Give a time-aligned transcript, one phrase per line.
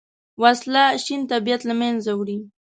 [0.41, 2.37] وسله شین طبیعت له منځه وړي